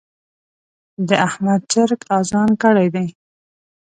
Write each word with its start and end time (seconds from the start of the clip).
د 1.07 1.09
احمد 1.27 1.61
چرګ 1.71 2.01
اذان 2.17 2.49
کړی 2.61 2.87
دی. 2.95 3.07